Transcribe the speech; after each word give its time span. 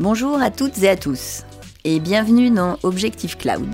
Bonjour 0.00 0.40
à 0.42 0.50
toutes 0.50 0.82
et 0.82 0.88
à 0.88 0.96
tous 0.96 1.44
et 1.84 2.00
bienvenue 2.00 2.50
dans 2.50 2.78
Objectif 2.82 3.38
Cloud, 3.38 3.68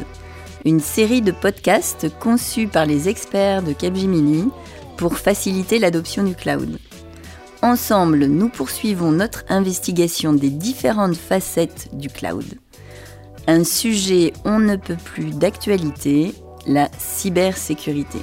une 0.64 0.80
série 0.80 1.22
de 1.22 1.32
podcasts 1.32 2.08
conçus 2.18 2.66
par 2.66 2.86
les 2.86 3.08
experts 3.08 3.62
de 3.62 3.72
Capgemini 3.72 4.50
pour 4.96 5.16
faciliter 5.16 5.78
l'adoption 5.78 6.22
du 6.22 6.34
cloud. 6.34 6.78
Ensemble, 7.62 8.26
nous 8.26 8.48
poursuivons 8.48 9.10
notre 9.10 9.44
investigation 9.48 10.32
des 10.32 10.50
différentes 10.50 11.16
facettes 11.16 11.88
du 11.92 12.08
cloud. 12.08 12.44
Un 13.46 13.64
sujet 13.64 14.32
on 14.44 14.58
ne 14.58 14.76
peut 14.76 14.96
plus 15.02 15.30
d'actualité, 15.30 16.34
la 16.66 16.88
cybersécurité. 16.98 18.18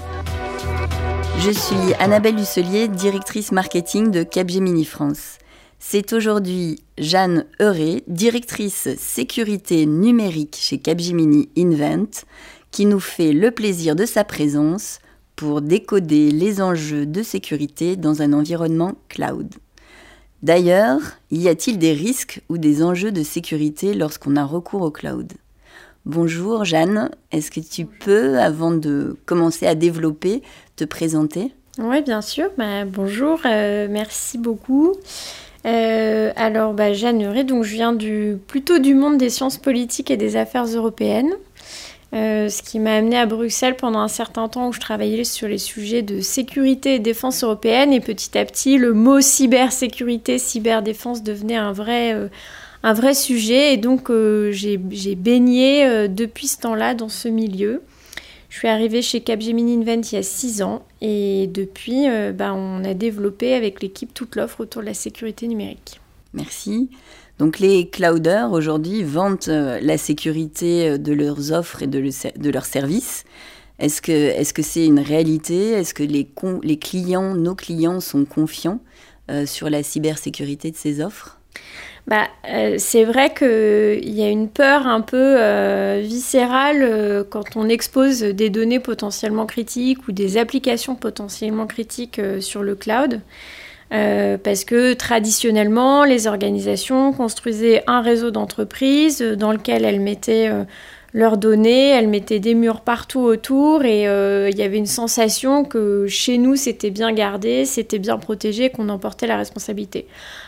Je 1.40 1.52
suis 1.52 1.94
Annabelle 2.00 2.40
Husselier, 2.40 2.88
directrice 2.88 3.52
marketing 3.52 4.12
de 4.12 4.24
Capgemini 4.24 4.86
France. 4.86 5.38
C'est 5.80 6.14
aujourd'hui 6.14 6.80
Jeanne 6.98 7.46
Heuré, 7.62 8.04
directrice 8.08 8.90
sécurité 8.98 9.86
numérique 9.86 10.58
chez 10.60 10.80
Capgemini 10.80 11.50
Invent, 11.58 12.26
qui 12.72 12.86
nous 12.86 13.00
fait 13.00 13.34
le 13.34 13.52
plaisir 13.52 13.96
de 13.96 14.06
sa 14.06 14.24
présence 14.24 15.00
pour 15.36 15.62
décoder 15.62 16.32
les 16.32 16.62
enjeux 16.62 17.06
de 17.06 17.22
sécurité 17.22 17.96
dans 17.96 18.22
un 18.22 18.34
environnement 18.34 18.96
cloud. 19.10 19.54
D'ailleurs, 20.42 21.02
y 21.32 21.48
a-t-il 21.48 21.78
des 21.78 21.94
risques 21.94 22.42
ou 22.50 22.58
des 22.58 22.84
enjeux 22.84 23.12
de 23.12 23.24
sécurité 23.24 23.94
lorsqu'on 23.94 24.36
a 24.36 24.46
recours 24.46 24.82
au 24.82 24.92
cloud? 24.92 25.34
Bonjour 26.06 26.66
Jeanne, 26.66 27.10
est-ce 27.32 27.50
que 27.50 27.60
tu 27.60 27.88
peux, 27.88 28.38
avant 28.38 28.70
de 28.70 29.18
commencer 29.26 29.66
à 29.66 29.74
développer, 29.74 30.44
te 30.76 30.84
présenter 30.84 31.52
Oui, 31.78 32.02
bien 32.02 32.22
sûr. 32.22 32.50
Bah, 32.58 32.86
bonjour, 32.86 33.40
euh, 33.46 33.88
merci 33.90 34.38
beaucoup. 34.38 34.94
Euh, 35.66 36.32
alors, 36.36 36.74
bah, 36.74 36.94
Jeanne 36.94 37.44
donc 37.44 37.64
je 37.64 37.74
viens 37.74 37.94
du, 37.94 38.38
plutôt 38.48 38.80
du 38.80 38.94
monde 38.94 39.18
des 39.18 39.30
sciences 39.30 39.58
politiques 39.58 40.12
et 40.12 40.18
des 40.18 40.36
affaires 40.36 40.66
européennes. 40.66 41.34
Euh, 42.14 42.50
ce 42.50 42.62
qui 42.62 42.80
m'a 42.80 42.96
amené 42.96 43.18
à 43.18 43.26
Bruxelles 43.26 43.76
pendant 43.76 44.00
un 44.00 44.08
certain 44.08 44.48
temps 44.48 44.70
où 44.70 44.74
je 44.74 44.80
travaillais 44.80 45.24
sur 45.24 45.48
les 45.48 45.58
sujets 45.58 46.02
de 46.02 46.22
sécurité 46.22 46.96
et 46.96 47.00
défense 47.00 47.44
européenne. 47.44 47.92
Et 47.92 48.00
petit 48.00 48.38
à 48.38 48.46
petit, 48.46 48.78
le 48.78 48.94
mot 48.94 49.22
cybersécurité, 49.22 50.38
cyberdéfense 50.38 51.24
devenait 51.24 51.58
un 51.58 51.74
vrai, 51.74 52.16
un 52.84 52.94
vrai 52.94 53.16
sujet. 53.16 53.74
Et 53.74 53.78
donc, 53.78 54.12
j'ai 54.52 54.78
baigné 54.78 56.08
depuis 56.08 56.48
ce 56.48 56.60
temps-là 56.60 56.94
dans 56.94 57.10
ce 57.10 57.28
milieu. 57.28 57.82
Je 58.56 58.60
suis 58.60 58.68
arrivée 58.70 59.02
chez 59.02 59.20
Capgemini 59.20 59.74
Invent 59.74 60.10
il 60.14 60.16
y 60.16 60.18
a 60.18 60.24
six 60.24 60.62
ans 60.62 60.86
et 61.02 61.46
depuis, 61.48 62.08
euh, 62.08 62.32
bah, 62.32 62.54
on 62.54 62.86
a 62.86 62.94
développé 62.94 63.54
avec 63.54 63.84
l'équipe 63.84 64.14
toute 64.14 64.38
l'offre 64.38 64.62
autour 64.62 64.82
de 64.82 64.86
la 64.86 64.94
sécurité 64.94 65.46
numérique. 65.50 66.00
Merci. 66.34 66.90
Donc 67.38 67.60
les 67.60 67.90
clouders 67.90 68.54
aujourd'hui 68.54 69.04
vantent 69.04 69.50
euh, 69.50 69.82
la 69.82 69.98
sécurité 69.98 70.92
euh, 70.92 70.98
de 70.98 71.12
leurs 71.12 71.52
offres 71.52 71.84
et 71.84 71.88
de, 71.88 72.50
leurs 72.50 72.66
services. 72.66 73.26
Est-ce 73.78 74.02
que 74.02 74.32
c'est 74.32 74.44
-ce 74.44 74.64
c'est 74.64 74.86
une 74.86 75.02
réalité? 75.02 75.72
Est-ce 75.72 75.94
que 75.94 76.04
les, 76.04 76.78
clients, 76.78 77.36
nos 77.36 77.56
clients 77.56 78.00
sont 78.00 78.24
confiants 78.24 78.80
sur 79.46 79.70
la 79.70 79.84
cybersécurité 79.84 80.72
de 80.72 80.78
ces 80.78 81.02
offres? 81.02 81.42
Bah, 82.08 82.28
euh, 82.48 82.76
c'est 82.78 83.04
vrai 83.04 83.34
qu'il 83.34 84.14
y 84.14 84.24
a 84.24 84.30
une 84.30 84.48
peur 84.48 84.86
un 84.86 85.02
peu 85.02 85.38
euh, 85.40 86.02
viscérale 86.04 86.84
euh, 86.84 87.24
quand 87.28 87.56
on 87.56 87.68
expose 87.68 88.20
des 88.22 88.52
données 88.52 88.80
potentiellement 88.80 89.48
critiques 89.48 90.08
ou 90.08 90.12
des 90.12 90.38
applications 90.38 90.96
potentiellement 90.96 91.66
critiques 91.66 92.22
sur 92.42 92.62
le 92.62 92.76
cloud. 92.76 93.22
parce 93.90 94.66
que 94.66 94.94
traditionnellement, 94.94 96.04
les 96.04 96.28
organisations 96.28 97.14
construisaient 97.14 97.84
un 97.88 98.02
réseau 98.02 98.30
d'entreprises 98.30 99.22
dans 99.22 99.52
lequel 99.52 99.84
elles 99.86 100.02
mettaient 100.02 100.52
leurs 101.16 101.38
données, 101.38 101.90
elles 101.90 102.10
mettaient 102.10 102.40
des 102.40 102.54
murs 102.54 102.82
partout 102.82 103.22
autour 103.22 103.84
et 103.86 104.04
il 104.04 104.58
y 104.58 104.62
avait 104.62 104.78
une 104.78 104.86
sensation 104.86 105.64
que 105.64 106.06
chez 106.08 106.38
nous 106.38 106.56
c'était 106.56 106.92
bien 106.92 107.14
gardé, 107.14 107.66
c'était 107.66 108.00
bien 108.00 108.18
protégé, 108.18 108.70
qu'on 108.70 108.90
emportait 108.90 109.26
la 109.26 109.38
responsabilité 109.38 110.08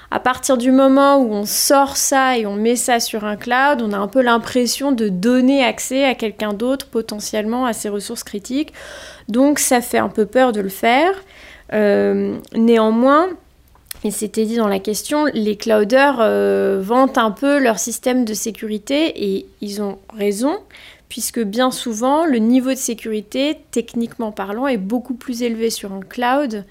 à 0.09 0.19
partir 0.19 0.57
du 0.57 0.71
moment 0.71 1.17
où 1.17 1.33
on 1.33 1.45
sort 1.45 1.97
ça 1.97 2.37
et 2.37 2.45
on 2.45 2.55
met 2.55 2.75
ça 2.75 2.99
sur 2.99 3.25
un 3.25 3.35
cloud, 3.35 3.81
on 3.81 3.91
a 3.91 3.97
un 3.97 4.07
peu 4.07 4.21
l'impression 4.21 4.91
de 4.91 5.09
donner 5.09 5.63
accès 5.63 6.05
à 6.05 6.15
quelqu'un 6.15 6.53
d'autre 6.53 6.87
potentiellement 6.87 7.65
à 7.65 7.73
ces 7.73 7.89
ressources 7.89 8.23
critiques. 8.23 8.73
Donc 9.27 9.59
ça 9.59 9.81
fait 9.81 9.97
un 9.97 10.09
peu 10.09 10.25
peur 10.25 10.53
de 10.53 10.61
le 10.61 10.69
faire. 10.69 11.11
Euh, 11.73 12.37
néanmoins, 12.55 13.27
et 14.03 14.11
c'était 14.11 14.45
dit 14.45 14.57
dans 14.57 14.67
la 14.67 14.79
question, 14.79 15.25
les 15.25 15.55
clouders 15.55 16.17
euh, 16.19 16.79
vantent 16.81 17.17
un 17.17 17.31
peu 17.31 17.59
leur 17.59 17.79
système 17.79 18.25
de 18.25 18.33
sécurité 18.33 19.29
et 19.29 19.47
ils 19.61 19.81
ont 19.81 19.97
raison, 20.15 20.59
puisque 21.09 21.41
bien 21.41 21.71
souvent, 21.71 22.25
le 22.25 22.37
niveau 22.37 22.69
de 22.69 22.75
sécurité, 22.75 23.57
techniquement 23.71 24.31
parlant, 24.31 24.67
est 24.67 24.77
beaucoup 24.77 25.15
plus 25.15 25.41
élevé 25.41 25.69
sur 25.69 25.93
un 25.93 26.01
cloud 26.01 26.65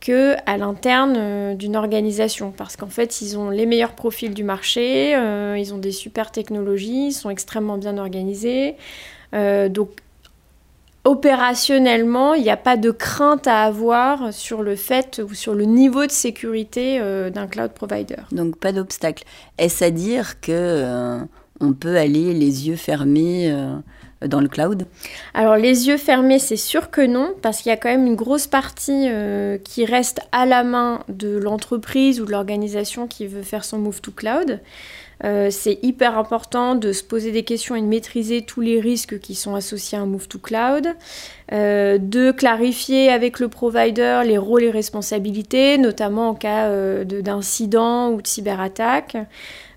que 0.00 0.36
à 0.46 0.56
l'interne 0.56 1.14
euh, 1.16 1.54
d'une 1.54 1.74
organisation 1.74 2.52
parce 2.56 2.76
qu'en 2.76 2.86
fait 2.86 3.20
ils 3.20 3.36
ont 3.36 3.50
les 3.50 3.66
meilleurs 3.66 3.94
profils 3.94 4.32
du 4.32 4.44
marché, 4.44 5.16
euh, 5.16 5.58
ils 5.58 5.74
ont 5.74 5.78
des 5.78 5.90
super 5.90 6.30
technologies, 6.30 7.08
ils 7.08 7.12
sont 7.12 7.30
extrêmement 7.30 7.78
bien 7.78 7.98
organisés. 7.98 8.76
Donc 9.32 9.90
opérationnellement, 11.04 12.34
il 12.34 12.42
n'y 12.42 12.50
a 12.50 12.56
pas 12.56 12.76
de 12.76 12.90
crainte 12.90 13.46
à 13.46 13.62
avoir 13.62 14.32
sur 14.32 14.62
le 14.62 14.76
fait 14.76 15.20
ou 15.24 15.34
sur 15.34 15.54
le 15.54 15.64
niveau 15.64 16.06
de 16.06 16.10
sécurité 16.10 17.00
d'un 17.32 17.46
cloud 17.46 17.72
provider. 17.72 18.16
Donc 18.32 18.56
pas 18.56 18.72
d'obstacle. 18.72 19.24
Est-ce 19.58 19.84
à 19.84 19.90
dire 19.90 20.40
que 20.40 21.18
on 21.60 21.72
peut 21.72 21.96
aller 21.96 22.34
les 22.34 22.68
yeux 22.68 22.76
fermés 22.76 23.50
dans 24.26 24.40
le 24.40 24.48
cloud? 24.48 24.86
Alors 25.34 25.56
les 25.56 25.88
yeux 25.88 25.96
fermés, 25.96 26.38
c'est 26.38 26.56
sûr 26.56 26.90
que 26.90 27.00
non, 27.00 27.34
parce 27.40 27.62
qu'il 27.62 27.70
y 27.70 27.72
a 27.72 27.76
quand 27.76 27.88
même 27.88 28.06
une 28.06 28.16
grosse 28.16 28.46
partie 28.46 29.08
euh, 29.08 29.58
qui 29.58 29.84
reste 29.84 30.20
à 30.32 30.46
la 30.46 30.64
main 30.64 31.00
de 31.08 31.38
l'entreprise 31.38 32.20
ou 32.20 32.24
de 32.24 32.32
l'organisation 32.32 33.06
qui 33.06 33.26
veut 33.26 33.42
faire 33.42 33.64
son 33.64 33.78
move 33.78 34.00
to 34.00 34.10
cloud. 34.10 34.60
Euh, 35.24 35.50
c'est 35.50 35.78
hyper 35.82 36.16
important 36.16 36.74
de 36.74 36.92
se 36.92 37.02
poser 37.02 37.32
des 37.32 37.42
questions 37.42 37.74
et 37.74 37.80
de 37.80 37.86
maîtriser 37.86 38.42
tous 38.42 38.60
les 38.60 38.80
risques 38.80 39.18
qui 39.18 39.34
sont 39.34 39.54
associés 39.54 39.98
à 39.98 40.02
un 40.02 40.06
move 40.06 40.28
to 40.28 40.38
cloud, 40.38 40.86
euh, 41.52 41.98
de 41.98 42.30
clarifier 42.30 43.10
avec 43.10 43.40
le 43.40 43.48
provider 43.48 44.22
les 44.24 44.38
rôles 44.38 44.64
et 44.64 44.70
responsabilités, 44.70 45.78
notamment 45.78 46.30
en 46.30 46.34
cas 46.34 46.70
d'incident 47.04 48.10
ou 48.10 48.22
de 48.22 48.26
cyberattaque. 48.26 49.16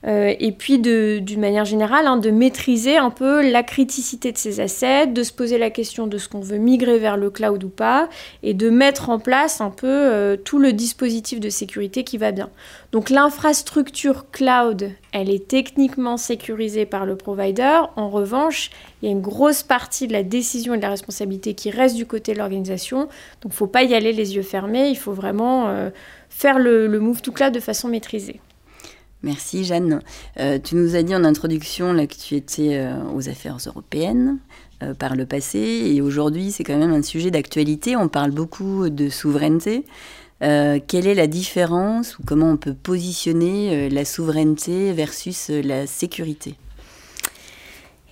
Euh, 0.07 0.33
et 0.39 0.51
puis 0.51 0.79
d'une 0.79 1.39
manière 1.39 1.65
générale, 1.65 2.07
hein, 2.07 2.17
de 2.17 2.31
maîtriser 2.31 2.97
un 2.97 3.11
peu 3.11 3.47
la 3.47 3.61
criticité 3.61 4.31
de 4.31 4.37
ces 4.37 4.59
assets, 4.59 5.07
de 5.07 5.23
se 5.23 5.31
poser 5.31 5.57
la 5.57 5.69
question 5.69 6.07
de 6.07 6.17
ce 6.17 6.27
qu'on 6.27 6.39
veut 6.39 6.57
migrer 6.57 6.97
vers 6.97 7.17
le 7.17 7.29
cloud 7.29 7.63
ou 7.63 7.69
pas, 7.69 8.09
et 8.41 8.53
de 8.53 8.69
mettre 8.69 9.09
en 9.09 9.19
place 9.19 9.61
un 9.61 9.69
peu 9.69 9.87
euh, 9.87 10.37
tout 10.37 10.57
le 10.57 10.73
dispositif 10.73 11.39
de 11.39 11.49
sécurité 11.49 12.03
qui 12.03 12.17
va 12.17 12.31
bien. 12.31 12.49
Donc 12.91 13.09
l'infrastructure 13.09 14.25
cloud, 14.31 14.91
elle 15.13 15.29
est 15.29 15.47
techniquement 15.47 16.17
sécurisée 16.17 16.85
par 16.85 17.05
le 17.05 17.15
provider. 17.15 17.81
En 17.95 18.09
revanche, 18.09 18.71
il 19.01 19.05
y 19.05 19.09
a 19.09 19.11
une 19.11 19.21
grosse 19.21 19.63
partie 19.63 20.07
de 20.07 20.13
la 20.13 20.23
décision 20.23 20.73
et 20.73 20.77
de 20.77 20.81
la 20.81 20.89
responsabilité 20.89 21.53
qui 21.53 21.71
reste 21.71 21.95
du 21.95 22.05
côté 22.05 22.33
de 22.33 22.37
l'organisation. 22.37 23.01
Donc 23.41 23.45
il 23.45 23.47
ne 23.49 23.53
faut 23.53 23.67
pas 23.67 23.83
y 23.83 23.93
aller 23.95 24.13
les 24.13 24.35
yeux 24.35 24.43
fermés, 24.43 24.89
il 24.89 24.97
faut 24.97 25.13
vraiment 25.13 25.67
euh, 25.67 25.89
faire 26.29 26.59
le 26.59 26.87
move 26.99 27.21
to 27.21 27.31
cloud 27.31 27.53
de 27.53 27.59
façon 27.59 27.87
maîtrisée. 27.87 28.39
Merci 29.23 29.63
Jeanne. 29.63 30.01
Euh, 30.39 30.57
tu 30.63 30.75
nous 30.75 30.95
as 30.95 31.03
dit 31.03 31.15
en 31.15 31.23
introduction 31.23 31.93
là, 31.93 32.07
que 32.07 32.15
tu 32.15 32.35
étais 32.35 32.77
euh, 32.77 32.95
aux 33.13 33.29
affaires 33.29 33.57
européennes 33.65 34.37
par 34.97 35.15
le 35.15 35.27
passé 35.27 35.59
et 35.59 36.01
aujourd'hui 36.01 36.51
c'est 36.51 36.63
quand 36.63 36.75
même 36.77 36.91
un 36.91 37.03
sujet 37.03 37.29
d'actualité. 37.29 37.95
On 37.95 38.07
parle 38.07 38.31
beaucoup 38.31 38.89
de 38.89 39.09
souveraineté. 39.09 39.85
quelle 40.39 41.05
est 41.05 41.13
la 41.13 41.27
différence 41.27 42.17
ou 42.17 42.23
comment 42.25 42.49
on 42.49 42.57
peut 42.57 42.73
positionner 42.73 43.91
la 43.91 44.05
souveraineté 44.05 44.91
versus 44.91 45.49
la 45.49 45.85
sécurité? 45.85 46.55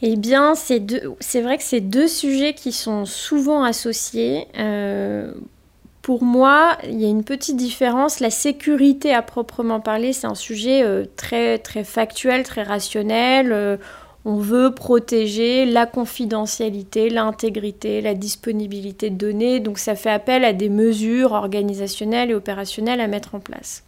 Eh 0.01 0.15
bien, 0.15 0.53
c'est 0.55 1.41
vrai 1.41 1.57
que 1.57 1.63
c'est 1.63 1.81
deux 1.81 2.07
sujets 2.07 2.53
qui 2.53 2.71
sont 2.71 3.05
souvent 3.05 3.63
associés 3.63 4.47
pour 6.09 6.23
moi, 6.23 6.77
il 6.85 6.99
y 6.99 7.05
a 7.05 7.07
une 7.07 7.23
petite 7.23 7.55
différence. 7.55 8.19
La 8.19 8.31
sécurité 8.31 9.13
à 9.13 9.21
proprement 9.21 9.79
parler, 9.79 10.11
c'est 10.11 10.25
un 10.25 10.33
sujet 10.33 10.81
euh, 10.83 11.05
très, 11.15 11.59
très 11.59 11.83
factuel, 11.83 12.41
très 12.41 12.63
rationnel. 12.63 13.51
Euh, 13.51 13.77
on 14.25 14.37
veut 14.37 14.73
protéger 14.73 15.65
la 15.65 15.85
confidentialité, 15.85 17.11
l'intégrité, 17.11 18.01
la 18.01 18.15
disponibilité 18.15 19.11
de 19.11 19.17
données. 19.17 19.59
Donc 19.59 19.77
ça 19.77 19.93
fait 19.93 20.09
appel 20.09 20.43
à 20.45 20.53
des 20.53 20.69
mesures 20.69 21.33
organisationnelles 21.33 22.31
et 22.31 22.33
opérationnelles 22.33 23.01
à 23.01 23.07
mettre 23.07 23.35
en 23.35 23.39
place. 23.39 23.83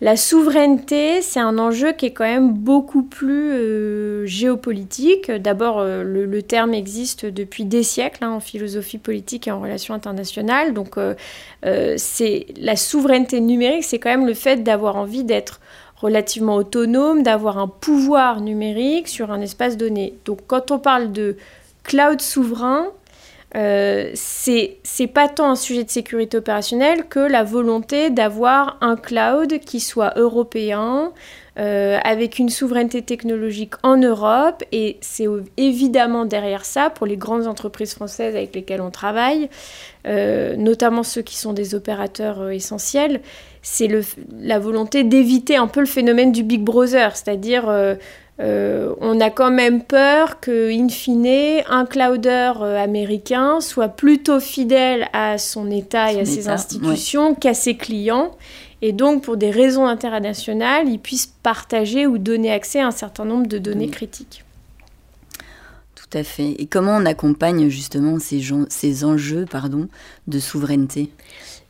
La 0.00 0.16
souveraineté, 0.16 1.22
c'est 1.22 1.40
un 1.40 1.58
enjeu 1.58 1.90
qui 1.90 2.06
est 2.06 2.12
quand 2.12 2.24
même 2.24 2.52
beaucoup 2.52 3.02
plus 3.02 3.50
euh, 3.52 4.26
géopolitique. 4.26 5.28
D'abord, 5.28 5.80
euh, 5.80 6.04
le, 6.04 6.42
terme 6.42 6.72
existe 6.72 7.26
depuis 7.26 7.64
des 7.64 7.82
siècles 7.82 8.22
hein, 8.22 8.30
en 8.30 8.38
philosophie 8.40 8.98
politique 8.98 9.48
et 9.48 9.50
en 9.50 9.60
relations 9.60 9.94
internationales. 9.94 10.72
Donc, 10.72 10.98
euh, 10.98 11.14
c'est 11.96 12.46
la 12.56 12.76
souveraineté 12.76 13.40
numérique, 13.40 13.82
c'est 13.82 13.98
quand 13.98 14.10
même 14.10 14.26
le 14.26 14.34
fait 14.34 14.62
d'avoir 14.62 14.94
envie 14.94 15.24
d'être 15.24 15.60
relativement 15.96 16.54
autonome, 16.54 17.24
d'avoir 17.24 17.58
un 17.58 17.66
pouvoir 17.66 18.40
numérique 18.40 19.08
sur 19.08 19.32
un 19.32 19.40
espace 19.40 19.76
donné. 19.76 20.14
Donc, 20.26 20.38
quand 20.46 20.70
on 20.70 20.78
parle 20.78 21.10
de 21.10 21.36
cloud 21.82 22.20
souverain, 22.20 22.86
euh, 23.56 24.10
c'est 24.14 25.06
pas 25.12 25.28
tant 25.28 25.50
un 25.50 25.56
sujet 25.56 25.84
de 25.84 25.90
sécurité 25.90 26.36
opérationnelle 26.36 27.04
que 27.08 27.20
la 27.20 27.44
volonté 27.44 28.10
d'avoir 28.10 28.76
un 28.82 28.96
cloud 28.96 29.58
qui 29.60 29.80
soit 29.80 30.12
européen, 30.16 31.12
euh, 31.58 31.98
avec 32.04 32.38
une 32.38 32.50
souveraineté 32.50 33.02
technologique 33.02 33.74
en 33.82 33.96
Europe. 33.96 34.62
Et 34.70 34.98
c'est 35.00 35.26
évidemment 35.56 36.26
derrière 36.26 36.64
ça, 36.64 36.90
pour 36.90 37.06
les 37.06 37.16
grandes 37.16 37.46
entreprises 37.46 37.94
françaises 37.94 38.36
avec 38.36 38.54
lesquelles 38.54 38.82
on 38.82 38.90
travaille, 38.90 39.48
euh, 40.06 40.54
notamment 40.56 41.02
ceux 41.02 41.22
qui 41.22 41.36
sont 41.36 41.54
des 41.54 41.74
opérateurs 41.74 42.50
essentiels, 42.50 43.22
c'est 43.62 43.88
la 44.40 44.58
volonté 44.58 45.04
d'éviter 45.04 45.56
un 45.56 45.66
peu 45.66 45.80
le 45.80 45.86
phénomène 45.86 46.32
du 46.32 46.42
Big 46.42 46.62
Brother, 46.62 47.16
c'est-à-dire 47.16 47.68
euh, 48.40 48.94
on 49.00 49.20
a 49.20 49.30
quand 49.30 49.50
même 49.50 49.82
peur 49.82 50.38
que, 50.40 50.70
in 50.70 50.88
fine, 50.88 51.62
un 51.68 51.86
clouder 51.86 52.52
euh, 52.60 52.82
américain 52.82 53.60
soit 53.60 53.88
plutôt 53.88 54.38
fidèle 54.38 55.08
à 55.12 55.38
son 55.38 55.70
État 55.70 56.12
et 56.12 56.20
à 56.20 56.24
ses 56.24 56.48
institutions 56.48 57.34
qu'à 57.34 57.54
ses 57.54 57.76
clients. 57.76 58.36
Et 58.80 58.92
donc, 58.92 59.24
pour 59.24 59.36
des 59.36 59.50
raisons 59.50 59.86
internationales, 59.86 60.88
il 60.88 61.00
puisse 61.00 61.26
partager 61.26 62.06
ou 62.06 62.18
donner 62.18 62.52
accès 62.52 62.80
à 62.80 62.86
un 62.86 62.92
certain 62.92 63.24
nombre 63.24 63.48
de 63.48 63.58
données 63.58 63.88
critiques. 63.88 64.44
Tout 65.96 66.16
à 66.16 66.22
fait. 66.22 66.54
Et 66.58 66.66
comment 66.66 66.96
on 66.96 67.04
accompagne 67.04 67.68
justement 67.68 68.20
ces, 68.20 68.40
ces 68.68 69.04
enjeux 69.04 69.46
pardon, 69.50 69.88
de 70.28 70.38
souveraineté? 70.38 71.10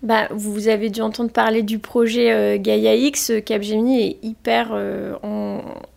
Bah, 0.02 0.28
vous 0.30 0.68
avez 0.68 0.90
dû 0.90 1.00
entendre 1.00 1.32
parler 1.32 1.62
du 1.62 1.80
projet 1.80 2.32
euh, 2.32 2.56
Gaia 2.56 2.94
X. 2.94 3.32
Capgemini 3.44 4.02
est 4.02 4.18
hyper 4.22 4.68
euh, 4.72 5.14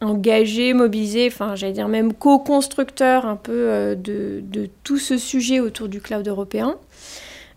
engagé, 0.02 0.74
mobilisé, 0.74 1.28
enfin 1.28 1.56
j'allais 1.56 1.74
dire 1.74 1.88
même 1.88 2.12
co-constructeur 2.14 3.28
un 3.28 3.36
peu 3.36 3.52
euh, 3.54 3.96
de, 3.96 4.42
tout 4.84 4.98
ce 4.98 5.18
sujet 5.18 5.60
autour 5.60 5.88
du 5.88 6.02
cloud 6.02 6.28
européen. 6.28 6.78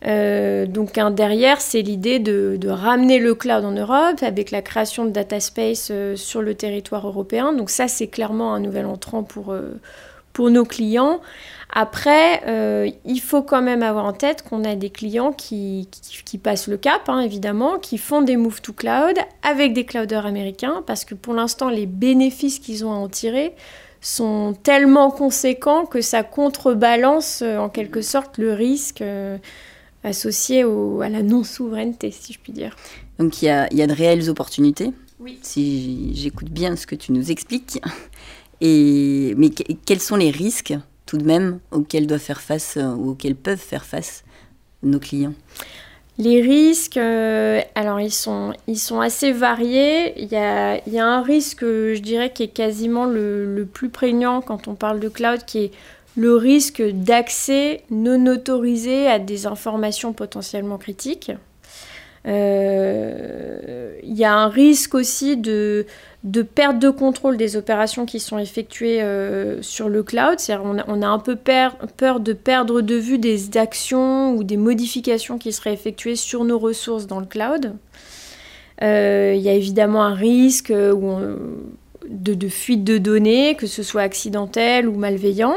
donc 0.02 0.98
derrière, 1.14 1.62
c'est 1.62 1.80
l'idée 1.80 2.18
de, 2.18 2.68
ramener 2.68 3.20
le 3.20 3.34
cloud 3.34 3.64
en 3.64 3.72
Europe 3.72 4.22
avec 4.22 4.50
la 4.50 4.60
création 4.60 5.06
de 5.06 5.10
data 5.10 5.40
space 5.40 5.90
sur 6.14 6.42
le 6.42 6.54
territoire 6.54 7.06
européen. 7.06 7.54
Donc 7.54 7.70
ça, 7.70 7.88
c'est 7.88 8.08
clairement 8.08 8.52
un 8.52 8.60
nouvel 8.60 8.84
entrant 8.84 9.22
pour, 9.22 9.54
pour 10.34 10.50
nos 10.50 10.66
clients. 10.66 11.22
Après, 11.76 12.40
euh, 12.46 12.88
il 13.04 13.20
faut 13.20 13.42
quand 13.42 13.60
même 13.60 13.82
avoir 13.82 14.04
en 14.04 14.12
tête 14.12 14.42
qu'on 14.48 14.62
a 14.62 14.76
des 14.76 14.90
clients 14.90 15.32
qui, 15.32 15.88
passent 16.40 16.68
le 16.68 16.76
cap, 16.76 17.08
hein, 17.08 17.18
évidemment, 17.18 17.80
qui 17.80 17.98
font 17.98 18.22
des 18.22 18.36
move 18.36 18.60
to 18.60 18.72
cloud 18.72 19.18
avec 19.42 19.72
des 19.72 19.84
clouders 19.84 20.24
américains, 20.24 20.84
parce 20.86 21.04
que 21.04 21.16
pour 21.16 21.34
l'instant, 21.34 21.68
les 21.68 21.86
bénéfices 21.86 22.60
qu'ils 22.60 22.84
ont 22.84 22.92
à 22.92 22.96
en 22.96 23.08
tirer 23.08 23.54
sont 24.00 24.54
tellement 24.62 25.10
conséquents 25.10 25.84
que 25.84 26.00
ça 26.00 26.22
contrebalance 26.22 27.42
euh, 27.42 27.58
en 27.58 27.68
quelque 27.68 28.02
sorte 28.02 28.38
le 28.38 28.52
risque 28.52 29.02
euh, 29.02 29.36
associé 30.04 30.62
à 30.62 31.08
la 31.08 31.22
non-souveraineté, 31.24 32.12
si 32.12 32.34
je 32.34 32.38
puis 32.38 32.52
dire. 32.52 32.76
Donc 33.18 33.42
il 33.42 33.46
y 33.46 33.48
a, 33.48 33.68
de 33.68 33.92
réelles 33.92 34.30
opportunités, 34.30 34.92
oui. 35.18 35.40
si 35.42 36.14
j'écoute 36.14 36.50
bien 36.50 36.76
ce 36.76 36.86
que 36.86 36.94
tu 36.94 37.10
nous 37.10 37.32
expliques. 37.32 37.80
Et, 38.60 39.34
mais 39.36 39.50
quels 39.50 40.00
sont 40.00 40.16
les 40.16 40.30
risques 40.30 40.74
de 41.16 41.24
même 41.24 41.60
auxquels 41.70 42.06
doivent 42.06 42.20
faire 42.20 42.40
face 42.40 42.76
euh, 42.76 42.94
ou 42.94 43.10
auxquels 43.10 43.36
peuvent 43.36 43.58
faire 43.58 43.84
face 43.84 44.24
nos 44.82 44.98
clients 44.98 45.34
les 46.16 46.40
risques, 46.40 46.96
euh, 46.96 47.60
alors 47.74 48.00
ils 48.00 48.12
sont, 48.12 48.52
ils 48.68 48.78
sont 48.78 49.00
assez 49.00 49.32
variés. 49.32 50.14
Il 50.20 50.28
y 50.28 50.36
a, 50.36 50.76
il 50.86 50.92
y 50.92 50.98
a 51.00 51.06
un 51.06 51.22
risque, 51.22 51.62
je 51.62 51.98
dirais, 51.98 52.32
qui 52.32 52.44
est 52.44 52.48
quasiment 52.48 53.06
le, 53.06 53.52
le, 53.52 53.66
plus 53.66 53.88
prégnant 53.88 54.40
quand 54.40 54.68
on 54.68 54.74
parle 54.74 55.00
de 55.00 55.08
cloud, 55.08 55.44
qui 55.44 55.58
est 55.58 55.70
le 56.16 56.36
risque 56.36 56.82
d'accès 56.82 57.82
non 57.90 58.26
autorisé 58.26 59.08
à 59.08 59.18
des 59.18 59.46
informations 59.46 60.12
potentiellement 60.12 60.78
critiques. 60.78 61.32
Euh, 62.26 63.98
il 64.14 64.20
y 64.20 64.24
a 64.24 64.32
un 64.32 64.48
risque 64.48 64.94
aussi 64.94 65.36
de, 65.36 65.86
de 66.22 66.42
perte 66.42 66.78
de 66.78 66.88
contrôle 66.88 67.36
des 67.36 67.56
opérations 67.56 68.06
qui 68.06 68.20
sont 68.20 68.38
effectuées 68.38 69.02
euh, 69.02 69.60
sur 69.60 69.88
le 69.88 70.04
cloud. 70.04 70.38
C'est-à-dire 70.38 70.84
on 70.86 71.02
a, 71.02 71.08
un 71.08 71.18
peu 71.18 71.34
peur 71.34 71.74
de 72.20 72.32
perdre 72.32 72.80
de 72.80 72.94
vue 72.94 73.18
des 73.18 73.58
actions 73.58 74.36
ou 74.36 74.44
des 74.44 74.56
modifications 74.56 75.36
qui 75.36 75.50
seraient 75.50 75.72
effectuées 75.72 76.14
sur 76.14 76.44
nos 76.44 76.60
ressources 76.60 77.08
dans 77.08 77.18
le 77.18 77.26
cloud. 77.26 77.74
Euh, 78.82 79.34
il 79.36 79.42
y 79.42 79.48
a 79.48 79.52
évidemment 79.52 80.04
un 80.04 80.14
risque 80.14 80.70
de, 80.70 81.36
de, 82.08 82.48
fuite 82.48 82.84
de 82.84 82.98
données, 82.98 83.56
que 83.56 83.66
ce 83.66 83.82
soit 83.82 84.02
accidentel 84.02 84.88
ou 84.88 84.94
malveillant. 84.94 85.56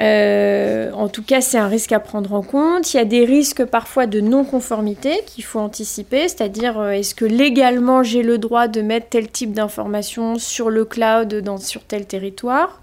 Euh, 0.00 0.90
en 0.92 1.08
tout 1.08 1.22
cas, 1.22 1.40
c'est 1.40 1.58
un 1.58 1.68
risque 1.68 1.92
à 1.92 2.00
prendre 2.00 2.32
en 2.32 2.42
compte. 2.42 2.92
Il 2.92 2.96
y 2.96 3.00
a 3.00 3.04
des 3.04 3.24
risques 3.24 3.64
parfois 3.64 4.06
de 4.06 4.20
non-conformité 4.20 5.20
qu'il 5.26 5.44
faut 5.44 5.60
anticiper, 5.60 6.28
c'est-à-dire 6.28 6.78
euh, 6.80 6.90
est-ce 6.90 7.14
que 7.14 7.24
légalement 7.24 8.02
j'ai 8.02 8.22
le 8.22 8.38
droit 8.38 8.66
de 8.66 8.82
mettre 8.82 9.08
tel 9.10 9.28
type 9.28 9.52
d'information 9.52 10.38
sur 10.38 10.68
le 10.70 10.84
cloud 10.84 11.34
dans, 11.34 11.58
sur 11.58 11.84
tel 11.84 12.06
territoire? 12.06 12.80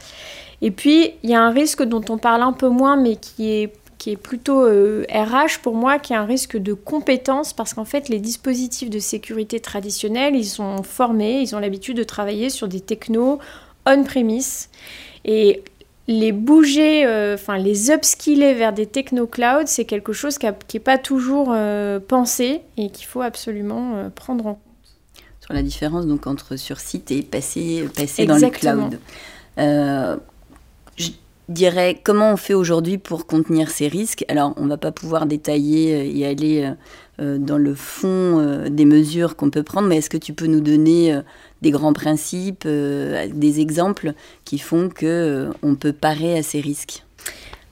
Et 0.61 0.71
puis, 0.71 1.11
il 1.23 1.29
y 1.29 1.33
a 1.33 1.41
un 1.41 1.51
risque 1.51 1.83
dont 1.83 2.03
on 2.09 2.17
parle 2.17 2.43
un 2.43 2.53
peu 2.53 2.69
moins, 2.69 2.95
mais 2.95 3.15
qui 3.15 3.51
est, 3.51 3.73
qui 3.97 4.11
est 4.11 4.17
plutôt 4.17 4.61
RH 4.61 4.67
euh, 4.69 5.47
pour 5.61 5.75
moi, 5.75 5.99
qui 5.99 6.13
est 6.13 6.17
un 6.17 6.25
risque 6.25 6.55
de 6.55 6.73
compétence, 6.73 7.51
parce 7.51 7.73
qu'en 7.73 7.83
fait, 7.83 8.09
les 8.09 8.19
dispositifs 8.19 8.89
de 8.89 8.99
sécurité 8.99 9.59
traditionnels, 9.59 10.35
ils 10.35 10.45
sont 10.45 10.83
formés, 10.83 11.41
ils 11.41 11.55
ont 11.55 11.59
l'habitude 11.59 11.97
de 11.97 12.03
travailler 12.03 12.49
sur 12.49 12.67
des 12.67 12.79
technos 12.79 13.39
on-premise. 13.87 14.69
Et 15.25 15.63
les 16.11 16.31
bouger, 16.31 17.05
euh, 17.05 17.35
enfin 17.35 17.57
les 17.57 17.89
upskiller 17.89 18.53
vers 18.53 18.73
des 18.73 18.85
techno-clouds, 18.85 19.65
c'est 19.65 19.85
quelque 19.85 20.13
chose 20.13 20.37
qui 20.37 20.45
n'est 20.45 20.79
pas 20.79 20.97
toujours 20.97 21.51
euh, 21.51 21.99
pensé 21.99 22.61
et 22.77 22.89
qu'il 22.89 23.05
faut 23.05 23.21
absolument 23.21 23.95
euh, 23.95 24.09
prendre 24.09 24.45
en 24.45 24.53
compte. 24.55 24.61
Sur 25.39 25.53
la 25.53 25.63
différence 25.63 26.05
donc 26.05 26.27
entre 26.27 26.55
sur 26.55 26.79
site 26.79 27.11
et 27.11 27.23
passer, 27.23 27.87
passer 27.95 28.25
dans 28.25 28.37
le 28.37 28.49
cloud. 28.49 28.99
je 29.57 31.09
dirais 31.49 31.99
comment 32.03 32.33
on 32.33 32.37
fait 32.37 32.53
aujourd'hui 32.53 32.97
pour 32.97 33.25
contenir 33.25 33.69
ces 33.69 33.87
risques? 33.87 34.23
Alors 34.27 34.53
on 34.57 34.65
ne 34.65 34.69
va 34.69 34.77
pas 34.77 34.91
pouvoir 34.91 35.25
détailler 35.25 36.15
et 36.15 36.27
aller 36.27 36.71
dans 37.17 37.57
le 37.57 37.73
fond 37.73 38.65
des 38.69 38.85
mesures 38.85 39.35
qu'on 39.35 39.49
peut 39.49 39.63
prendre, 39.63 39.87
mais 39.87 39.97
est-ce 39.97 40.09
que 40.09 40.17
tu 40.17 40.33
peux 40.33 40.45
nous 40.47 40.61
donner 40.61 41.19
des 41.61 41.71
grands 41.71 41.93
principes, 41.93 42.63
euh, 42.65 43.27
des 43.33 43.59
exemples 43.59 44.13
qui 44.45 44.59
font 44.59 44.89
que 44.89 45.05
euh, 45.05 45.53
on 45.63 45.75
peut 45.75 45.93
parer 45.93 46.37
à 46.37 46.43
ces 46.43 46.59
risques 46.59 47.03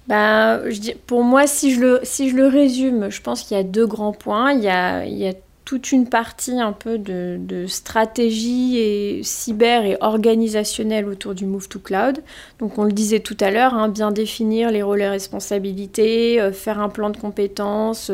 bah, 0.07 0.67
je 0.67 0.79
dis, 0.79 0.95
pour 1.05 1.23
moi, 1.23 1.45
si 1.45 1.75
je, 1.75 1.81
le, 1.81 1.99
si 2.01 2.31
je 2.31 2.35
le 2.35 2.47
résume, 2.47 3.11
je 3.11 3.21
pense 3.21 3.43
qu'il 3.43 3.55
y 3.55 3.59
a 3.59 3.63
deux 3.63 3.85
grands 3.85 4.11
points. 4.11 4.53
Il 4.53 4.61
y 4.61 5.07
il 5.07 5.17
y 5.19 5.27
a 5.27 5.33
toute 5.69 5.91
une 5.91 6.09
partie 6.09 6.59
un 6.59 6.71
peu 6.71 6.97
de, 6.97 7.65
stratégie 7.67 8.79
et 8.79 9.21
cyber 9.21 9.85
et 9.85 9.97
organisationnelle 10.01 11.07
autour 11.07 11.35
du 11.35 11.45
Move 11.45 11.69
to 11.69 11.77
Cloud. 11.77 12.23
Donc 12.57 12.79
on 12.79 12.85
le 12.85 12.91
disait 12.91 13.19
tout 13.19 13.37
à 13.39 13.51
l'heure, 13.51 13.75
hein, 13.75 13.87
bien 13.87 14.09
définir 14.09 14.71
les 14.71 14.81
rôles 14.81 15.01
et 15.01 15.07
responsabilités, 15.07 16.41
euh, 16.41 16.51
faire 16.51 16.79
un 16.79 16.89
plan 16.89 17.11
de 17.11 17.17
compétences, 17.17 18.11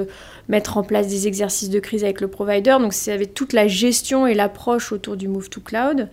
mettre 0.49 0.77
en 0.77 0.83
place 0.83 1.07
des 1.07 1.27
exercices 1.27 1.69
de 1.69 1.79
crise 1.79 2.03
avec 2.03 2.19
le 2.19 2.27
provider. 2.27 2.75
Donc 2.77 2.91
c'est 2.91 3.13
avec 3.13 3.33
toute 3.33 3.53
la 3.53 3.69
gestion 3.69 4.27
et 4.27 4.33
l'approche 4.33 4.91
autour 4.91 5.15
du 5.15 5.29
Move 5.29 5.49
to 5.49 5.61
Cloud. 5.61 6.09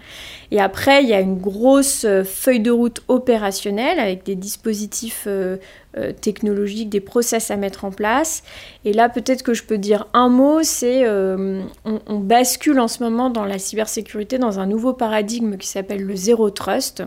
Et 0.53 0.61
après, 0.61 1.03
il 1.03 1.09
y 1.09 1.13
a 1.13 1.21
une 1.21 1.39
grosse 1.39 2.05
euh, 2.05 2.23
feuille 2.23 2.61
de 2.61 2.71
route 2.71 3.03
opérationnelle 3.09 3.99
avec 3.99 4.25
des 4.25 4.37
dispositifs 4.37 5.25
euh, 5.27 5.57
euh, 5.97 6.13
technologiques, 6.13 6.89
des 6.89 7.01
process 7.01 7.51
à 7.51 7.57
mettre 7.57 7.85
en 7.85 7.91
place. 7.91 8.43
Et 8.85 8.93
là, 8.93 9.09
peut-être 9.09 9.43
que 9.43 9.55
je 9.55 9.63
peux 9.63 9.79
dire 9.79 10.07
un 10.15 10.29
mot, 10.29 10.63
c'est 10.63 11.09
on, 11.09 11.65
on, 11.85 12.19
bascule 12.19 12.81
en 12.81 12.89
ce 12.89 13.03
moment 13.03 13.31
dans 13.31 13.45
la 13.45 13.59
cybersécurité 13.59 14.39
dans 14.39 14.59
un 14.59 14.67
nouveau 14.67 14.93
paradigme 14.93 15.57
qui 15.57 15.69
s'appelle 15.69 16.03
le 16.03 16.17
Zero 16.17 16.51
Trust 16.51 17.03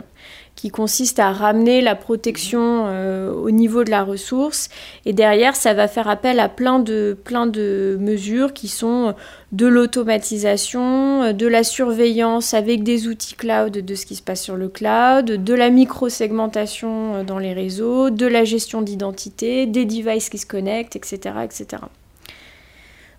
qui 0.56 0.70
consiste 0.70 1.18
à 1.18 1.32
ramener 1.32 1.82
la 1.82 1.94
protection 1.94 2.84
euh, 2.86 3.30
au 3.30 3.50
niveau 3.50 3.84
de 3.84 3.90
la 3.90 4.02
ressource. 4.02 4.70
Et 5.04 5.12
derrière, 5.12 5.54
ça 5.54 5.74
va 5.74 5.86
faire 5.86 6.08
appel 6.08 6.40
à 6.40 6.48
plein 6.48 6.78
de, 6.78 7.16
plein 7.24 7.46
de 7.46 7.98
mesures 8.00 8.54
qui 8.54 8.68
sont 8.68 9.14
de 9.52 9.66
l'automatisation, 9.66 11.34
de 11.34 11.46
la 11.46 11.62
surveillance 11.62 12.54
avec 12.54 12.82
des 12.82 13.06
outils 13.06 13.34
cloud 13.34 13.72
de 13.72 13.94
ce 13.94 14.06
qui 14.06 14.16
se 14.16 14.22
passe 14.22 14.42
sur 14.42 14.56
le 14.56 14.68
cloud, 14.68 15.26
de 15.26 15.54
la 15.54 15.68
micro-segmentation 15.68 17.22
dans 17.22 17.38
les 17.38 17.52
réseaux, 17.52 18.08
de 18.08 18.26
la 18.26 18.44
gestion 18.44 18.80
d'identité, 18.80 19.66
des 19.66 19.84
devices 19.84 20.30
qui 20.30 20.38
se 20.38 20.46
connectent, 20.46 20.96
etc. 20.96 21.36
etc. 21.44 21.82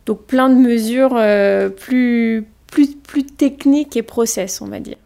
Donc 0.08 0.24
plein 0.24 0.50
de 0.50 0.56
mesures 0.56 1.22
plus, 1.76 2.46
plus, 2.68 2.96
plus 2.96 3.26
techniques 3.26 3.96
et 3.96 4.04
process, 4.04 4.60
on 4.62 4.68
va 4.68 4.80
dire. 4.80 4.98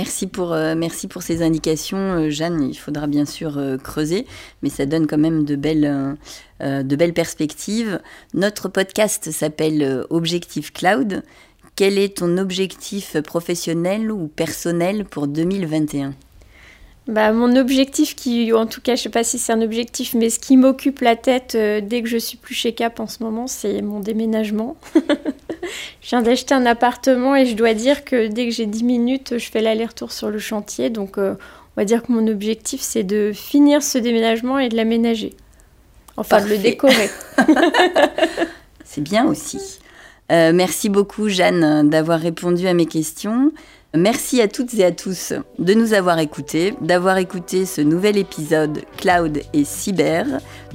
Merci 0.00 0.28
pour, 0.28 0.54
merci 0.54 1.08
pour 1.08 1.22
ces 1.22 1.42
indications, 1.42 2.30
Jeanne. 2.30 2.62
Il 2.62 2.74
faudra 2.74 3.06
bien 3.06 3.26
sûr 3.26 3.60
creuser, 3.84 4.24
mais 4.62 4.70
ça 4.70 4.86
donne 4.86 5.06
quand 5.06 5.18
même 5.18 5.44
de 5.44 5.56
belles, 5.56 6.16
de 6.60 6.96
belles 6.96 7.12
perspectives. 7.12 8.00
Notre 8.32 8.70
podcast 8.70 9.30
s'appelle 9.30 10.06
Objectif 10.08 10.72
Cloud. 10.72 11.22
Quel 11.76 11.98
est 11.98 12.16
ton 12.16 12.38
objectif 12.38 13.20
professionnel 13.20 14.10
ou 14.10 14.28
personnel 14.28 15.04
pour 15.04 15.26
2021 15.26 16.14
bah, 17.06 17.32
mon 17.32 17.56
objectif, 17.56 18.14
qui, 18.14 18.52
en 18.52 18.66
tout 18.66 18.80
cas, 18.80 18.94
je 18.94 19.02
sais 19.02 19.08
pas 19.08 19.24
si 19.24 19.38
c'est 19.38 19.52
un 19.52 19.62
objectif, 19.62 20.14
mais 20.14 20.30
ce 20.30 20.38
qui 20.38 20.56
m'occupe 20.56 21.00
la 21.00 21.16
tête 21.16 21.54
euh, 21.54 21.80
dès 21.80 22.02
que 22.02 22.08
je 22.08 22.18
suis 22.18 22.36
plus 22.36 22.54
chez 22.54 22.72
Cap 22.72 23.00
en 23.00 23.06
ce 23.06 23.22
moment, 23.22 23.46
c'est 23.46 23.82
mon 23.82 24.00
déménagement. 24.00 24.76
je 24.94 26.08
viens 26.08 26.22
d'acheter 26.22 26.54
un 26.54 26.66
appartement 26.66 27.34
et 27.34 27.46
je 27.46 27.56
dois 27.56 27.74
dire 27.74 28.04
que 28.04 28.28
dès 28.28 28.46
que 28.46 28.52
j'ai 28.52 28.66
10 28.66 28.84
minutes, 28.84 29.38
je 29.38 29.50
fais 29.50 29.60
l'aller-retour 29.60 30.12
sur 30.12 30.30
le 30.30 30.38
chantier. 30.38 30.90
Donc, 30.90 31.18
euh, 31.18 31.34
on 31.76 31.80
va 31.80 31.84
dire 31.84 32.02
que 32.02 32.12
mon 32.12 32.28
objectif, 32.28 32.80
c'est 32.80 33.04
de 33.04 33.32
finir 33.34 33.82
ce 33.82 33.98
déménagement 33.98 34.58
et 34.58 34.68
de 34.68 34.76
l'aménager. 34.76 35.34
Enfin, 36.16 36.44
de 36.44 36.50
le 36.50 36.58
décorer. 36.58 37.10
c'est 38.84 39.00
bien 39.00 39.26
aussi. 39.26 39.58
Euh, 40.30 40.52
merci 40.52 40.88
beaucoup 40.88 41.28
Jeanne 41.28 41.88
d'avoir 41.88 42.20
répondu 42.20 42.68
à 42.68 42.74
mes 42.74 42.86
questions. 42.86 43.52
Merci 43.94 44.40
à 44.40 44.46
toutes 44.46 44.74
et 44.74 44.84
à 44.84 44.92
tous 44.92 45.32
de 45.58 45.74
nous 45.74 45.94
avoir 45.94 46.20
écoutés, 46.20 46.74
d'avoir 46.80 47.18
écouté 47.18 47.66
ce 47.66 47.80
nouvel 47.80 48.18
épisode 48.18 48.82
Cloud 48.96 49.42
et 49.52 49.64
Cyber 49.64 50.26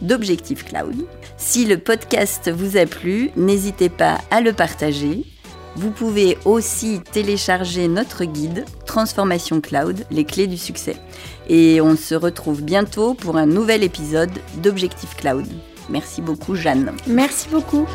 d'Objectif 0.02 0.66
Cloud. 0.66 1.08
Si 1.38 1.66
le 1.66 1.78
podcast 1.78 2.52
vous 2.52 2.76
a 2.76 2.86
plu, 2.86 3.32
n'hésitez 3.38 3.88
pas 3.88 4.20
à 4.32 4.42
le 4.42 4.52
partager. 4.52 5.24
Vous 5.78 5.92
pouvez 5.92 6.38
aussi 6.44 7.00
télécharger 7.14 7.88
notre 7.88 8.26
guide 8.26 8.66
Transformation 8.86 9.62
Cloud, 9.62 10.06
les 10.12 10.26
clés 10.26 10.48
du 10.48 10.58
succès. 10.58 10.98
Et 11.48 11.80
on 11.80 11.96
se 11.96 12.16
retrouve 12.16 12.64
bientôt 12.64 13.14
pour 13.14 13.38
un 13.38 13.46
nouvel 13.46 13.84
épisode 13.84 14.32
d'Objectif 14.58 15.16
Cloud. 15.16 15.48
Merci 15.90 16.22
beaucoup 16.22 16.56
Jeanne. 16.56 16.92
Merci 17.08 17.48
beaucoup. 17.50 17.88